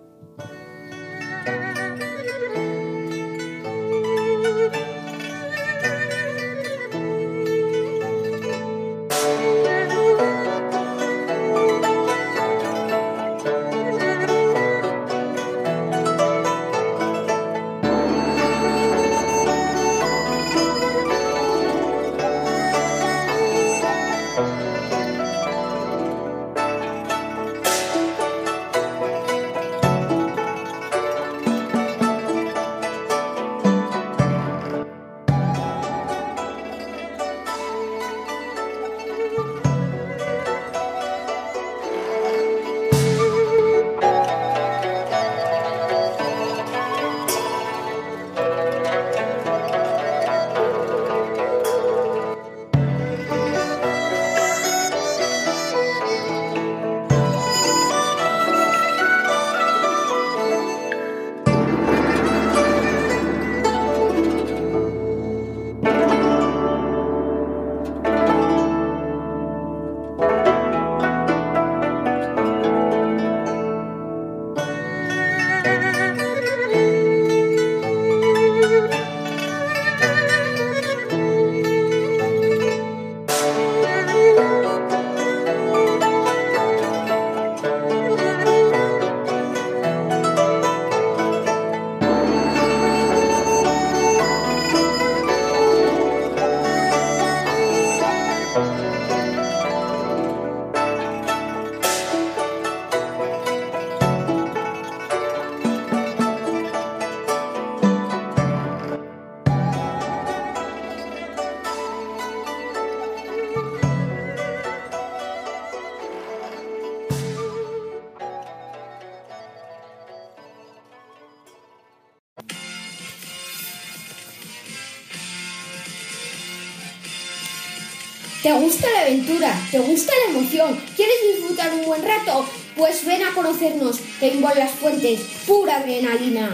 [129.80, 130.78] ¿Te gusta la emoción?
[130.98, 132.46] ¿Quieres disfrutar un buen rato?
[132.76, 136.50] Pues ven a conocernos en Las Fuentes, pura adrenalina.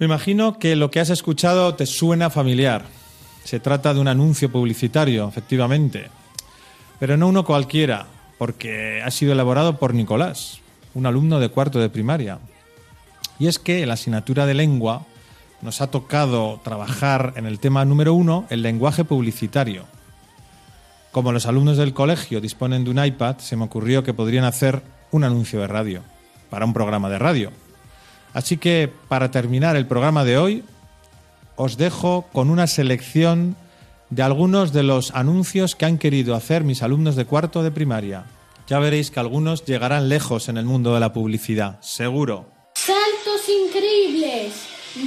[0.00, 2.86] Me imagino que lo que has escuchado te suena familiar.
[3.44, 6.08] Se trata de un anuncio publicitario, efectivamente.
[6.98, 10.58] Pero no uno cualquiera, porque ha sido elaborado por Nicolás,
[10.94, 12.40] un alumno de cuarto de primaria.
[13.38, 15.06] Y es que en la asignatura de lengua
[15.62, 19.86] nos ha tocado trabajar en el tema número uno, el lenguaje publicitario.
[21.12, 24.82] Como los alumnos del colegio disponen de un iPad, se me ocurrió que podrían hacer
[25.10, 26.02] un anuncio de radio,
[26.50, 27.50] para un programa de radio.
[28.32, 30.64] Así que, para terminar el programa de hoy,
[31.56, 33.56] os dejo con una selección
[34.08, 38.24] de algunos de los anuncios que han querido hacer mis alumnos de cuarto de primaria.
[38.68, 42.46] Ya veréis que algunos llegarán lejos en el mundo de la publicidad, seguro.
[42.76, 44.52] Saltos increíbles,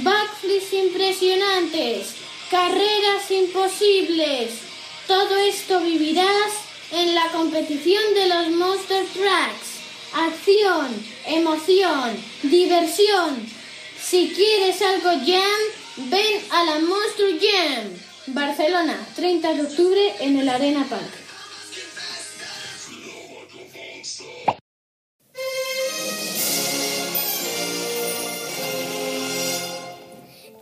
[0.02, 2.14] backflips impresionantes,
[2.50, 4.73] carreras imposibles.
[5.06, 6.52] Todo esto vivirás
[6.90, 9.74] en la competición de los Monster Tracks.
[10.14, 10.88] acción,
[11.26, 13.46] emoción, diversión.
[14.00, 17.90] Si quieres algo jam, ven a la Monster Jam.
[18.28, 21.23] Barcelona, 30 de octubre en el Arena Park.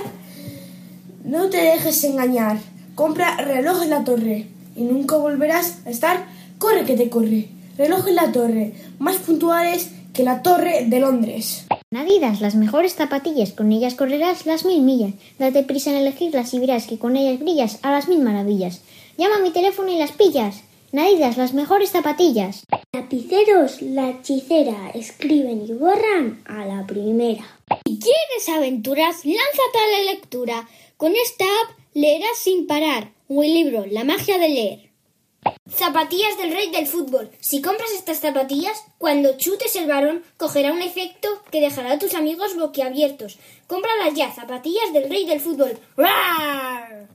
[1.25, 2.57] no te dejes engañar.
[2.95, 6.27] Compra reloj en la torre y nunca volverás a estar
[6.59, 7.49] corre que te corre.
[7.77, 11.67] Reloj en la torre, más puntuales que la torre de Londres.
[11.95, 15.13] Adidas, las mejores zapatillas, con ellas correrás las mil millas.
[15.37, 18.81] Date prisa en elegirlas y verás que con ellas brillas a las mil maravillas.
[19.17, 20.63] Llama a mi teléfono y las pillas.
[20.91, 22.63] Adidas, las mejores zapatillas.
[22.93, 27.45] Lapiceros, la hechicera, escriben y borran a la primera.
[27.85, 30.67] Si quieres aventuras, lánzate a la lectura.
[30.97, 33.11] Con esta app leerás sin parar.
[33.27, 34.86] Un libro, La magia de leer.
[35.77, 37.29] Zapatillas del rey del fútbol.
[37.39, 42.15] Si compras estas zapatillas, cuando chutes el balón, cogerá un efecto que dejará a tus
[42.15, 43.37] amigos boquiabiertos.
[43.67, 45.77] Cómpralas ya, zapatillas del rey del fútbol.
[45.95, 47.07] ¡Rar!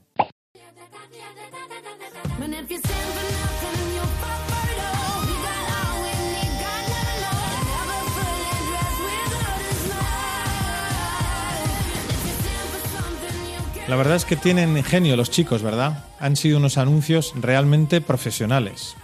[13.87, 16.05] La verdad es que tienen ingenio los chicos, ¿verdad?
[16.19, 18.95] Han sido unos anuncios realmente profesionales.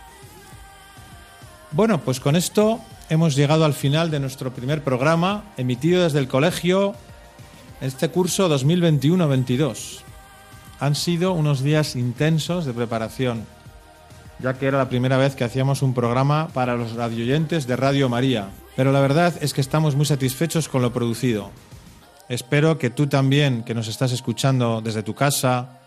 [1.72, 6.30] Bueno, pues con esto hemos llegado al final de nuestro primer programa, emitido desde el
[6.30, 6.96] colegio
[7.82, 10.00] este curso 2021-22.
[10.80, 13.46] Han sido unos días intensos de preparación,
[14.40, 18.08] ya que era la primera vez que hacíamos un programa para los radioyentes de Radio
[18.08, 18.50] María.
[18.78, 21.52] Pero la verdad es que estamos muy satisfechos con lo producido.
[22.30, 25.80] Espero que tú también, que nos estás escuchando desde tu casa,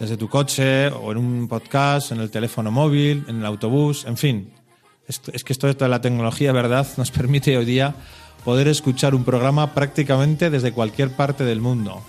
[0.00, 4.16] desde tu coche o en un podcast, en el teléfono móvil, en el autobús, en
[4.16, 4.52] fin.
[5.06, 7.94] Es que esto de la tecnología, ¿verdad?, nos permite hoy día
[8.44, 12.02] poder escuchar un programa prácticamente desde cualquier parte del mundo.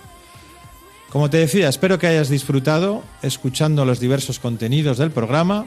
[1.10, 5.66] Como te decía, espero que hayas disfrutado escuchando los diversos contenidos del programa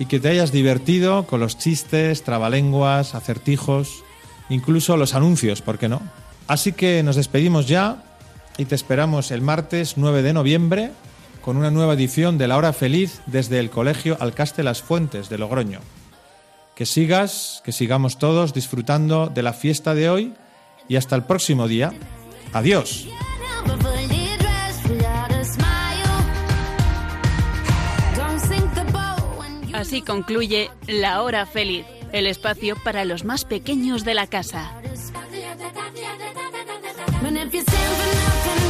[0.00, 4.02] y que te hayas divertido con los chistes, trabalenguas, acertijos,
[4.48, 6.02] incluso los anuncios, ¿por qué no?
[6.46, 8.02] Así que nos despedimos ya
[8.58, 10.90] y te esperamos el martes 9 de noviembre
[11.40, 15.38] con una nueva edición de La Hora Feliz desde el Colegio Alcaste Las Fuentes de
[15.38, 15.80] Logroño.
[16.74, 20.34] Que sigas, que sigamos todos disfrutando de la fiesta de hoy
[20.88, 21.92] y hasta el próximo día.
[22.52, 23.06] Adiós.
[29.72, 34.72] Así concluye La Hora Feliz, el espacio para los más pequeños de la casa.
[37.26, 38.63] And if you stand for nothing